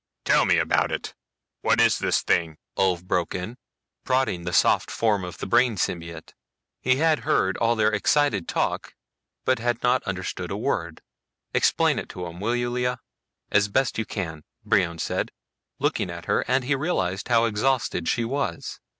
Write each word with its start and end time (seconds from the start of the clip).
"Tell 0.25 0.45
me 0.45 0.57
about 0.57 0.91
it. 0.91 1.13
What 1.61 1.79
is 1.79 1.99
this 1.99 2.23
thing?" 2.23 2.57
Ulv 2.75 3.03
broke 3.03 3.35
in, 3.35 3.57
prodding 4.03 4.45
the 4.45 4.51
soft 4.51 4.89
form 4.89 5.23
of 5.23 5.37
the 5.37 5.45
brain 5.45 5.75
symbiote. 5.75 6.33
He 6.81 6.95
had 6.95 7.19
heard 7.19 7.55
all 7.57 7.75
their 7.75 7.91
excited 7.91 8.47
talk 8.47 8.95
but 9.45 9.59
had 9.59 9.83
not 9.83 10.01
understood 10.05 10.49
a 10.49 10.57
word. 10.57 11.03
"Explain 11.53 11.99
it 11.99 12.09
to 12.09 12.25
him, 12.25 12.39
will 12.39 12.55
you, 12.55 12.71
Lea, 12.71 12.95
as 13.51 13.67
best 13.67 13.99
you 13.99 14.05
can," 14.05 14.43
Brion 14.65 14.97
said, 14.97 15.29
looking 15.77 16.09
at 16.09 16.25
her, 16.25 16.41
and 16.47 16.63
he 16.63 16.73
realized 16.73 17.27
how 17.27 17.45
exhausted 17.45 18.07
she 18.07 18.25
was. 18.25 18.79